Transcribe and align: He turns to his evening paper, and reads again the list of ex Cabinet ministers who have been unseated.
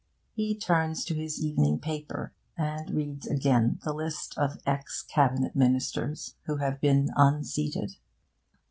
He 0.33 0.55
turns 0.57 1.05
to 1.05 1.13
his 1.13 1.39
evening 1.39 1.77
paper, 1.77 2.33
and 2.57 2.89
reads 2.89 3.27
again 3.27 3.77
the 3.83 3.93
list 3.93 4.35
of 4.35 4.57
ex 4.65 5.03
Cabinet 5.03 5.55
ministers 5.55 6.37
who 6.47 6.57
have 6.57 6.81
been 6.81 7.09
unseated. 7.15 7.97